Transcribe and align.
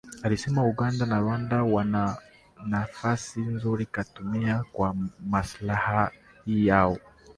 alisema 0.23 0.63
Uganda 0.65 1.05
na 1.05 1.19
Rwanda 1.19 1.63
wana 1.63 2.17
nafasi 2.67 3.39
nzuri 3.39 3.87
ya 3.95 4.03
kutumia 4.03 4.63
kwa 4.73 4.95
maslahi 5.29 6.11
yao 6.67 6.97